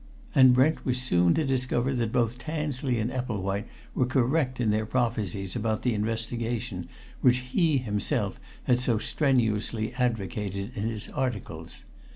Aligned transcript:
And 0.33 0.55
Brent 0.55 0.83
was 0.83 0.99
soon 0.99 1.35
to 1.35 1.45
discover 1.45 1.93
that 1.93 2.11
both 2.11 2.39
Tansley 2.39 2.97
and 2.99 3.11
Epplewhite 3.11 3.67
were 3.93 4.07
correct 4.07 4.59
in 4.59 4.71
their 4.71 4.87
prophecies 4.87 5.55
about 5.55 5.83
the 5.83 5.93
investigation 5.93 6.89
which 7.21 7.51
he 7.53 7.77
himself 7.77 8.39
had 8.63 8.79
so 8.79 8.97
strenuously 8.97 9.93
advocated 9.93 10.75
in 10.75 10.87
his 10.89 11.07
articles. 11.09 11.85